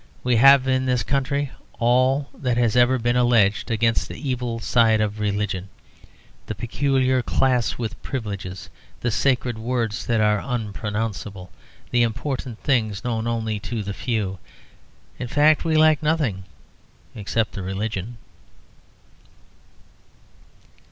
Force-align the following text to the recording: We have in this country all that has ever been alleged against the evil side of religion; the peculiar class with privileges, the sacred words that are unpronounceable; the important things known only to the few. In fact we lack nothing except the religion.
We 0.23 0.37
have 0.37 0.67
in 0.67 0.87
this 0.87 1.03
country 1.03 1.51
all 1.77 2.27
that 2.33 2.57
has 2.57 2.75
ever 2.75 2.97
been 2.97 3.15
alleged 3.15 3.69
against 3.69 4.07
the 4.07 4.15
evil 4.17 4.59
side 4.59 4.99
of 4.99 5.19
religion; 5.19 5.69
the 6.47 6.55
peculiar 6.55 7.21
class 7.21 7.77
with 7.77 8.01
privileges, 8.01 8.67
the 9.01 9.11
sacred 9.11 9.59
words 9.59 10.03
that 10.07 10.19
are 10.19 10.39
unpronounceable; 10.39 11.51
the 11.91 12.01
important 12.01 12.57
things 12.63 13.03
known 13.03 13.27
only 13.27 13.59
to 13.59 13.83
the 13.83 13.93
few. 13.93 14.39
In 15.19 15.27
fact 15.27 15.63
we 15.65 15.77
lack 15.77 16.01
nothing 16.01 16.45
except 17.13 17.51
the 17.51 17.61
religion. 17.61 18.17